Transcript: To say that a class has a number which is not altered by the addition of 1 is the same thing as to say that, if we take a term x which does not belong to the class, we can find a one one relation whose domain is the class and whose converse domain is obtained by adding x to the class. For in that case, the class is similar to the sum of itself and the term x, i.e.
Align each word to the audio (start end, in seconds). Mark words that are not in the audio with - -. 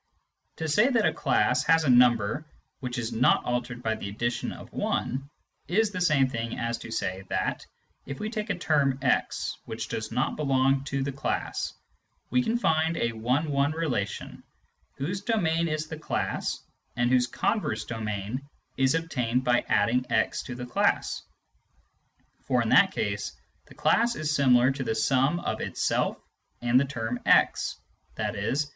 To 0.57 0.67
say 0.67 0.89
that 0.89 1.05
a 1.05 1.13
class 1.13 1.63
has 1.65 1.83
a 1.83 1.89
number 1.91 2.43
which 2.79 2.97
is 2.97 3.13
not 3.13 3.45
altered 3.45 3.83
by 3.83 3.93
the 3.93 4.09
addition 4.09 4.51
of 4.51 4.73
1 4.73 5.29
is 5.67 5.91
the 5.91 6.01
same 6.01 6.27
thing 6.27 6.57
as 6.57 6.79
to 6.79 6.89
say 6.89 7.23
that, 7.29 7.67
if 8.07 8.19
we 8.19 8.27
take 8.31 8.49
a 8.49 8.57
term 8.57 8.97
x 9.03 9.59
which 9.65 9.89
does 9.89 10.11
not 10.11 10.37
belong 10.37 10.83
to 10.85 11.03
the 11.03 11.11
class, 11.11 11.73
we 12.31 12.41
can 12.41 12.57
find 12.57 12.97
a 12.97 13.11
one 13.11 13.51
one 13.51 13.73
relation 13.73 14.41
whose 14.97 15.21
domain 15.21 15.67
is 15.67 15.85
the 15.85 15.99
class 15.99 16.63
and 16.95 17.11
whose 17.11 17.27
converse 17.27 17.85
domain 17.85 18.41
is 18.77 18.95
obtained 18.95 19.43
by 19.43 19.63
adding 19.69 20.03
x 20.09 20.41
to 20.41 20.55
the 20.55 20.65
class. 20.65 21.21
For 22.47 22.63
in 22.63 22.69
that 22.69 22.91
case, 22.91 23.33
the 23.67 23.75
class 23.75 24.15
is 24.15 24.35
similar 24.35 24.71
to 24.71 24.83
the 24.83 24.95
sum 24.95 25.39
of 25.39 25.61
itself 25.61 26.17
and 26.59 26.79
the 26.79 26.85
term 26.85 27.19
x, 27.23 27.75
i.e. 28.17 28.55